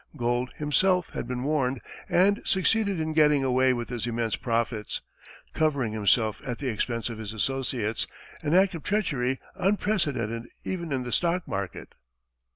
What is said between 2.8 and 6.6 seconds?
in getting away with his immense profits, covering himself at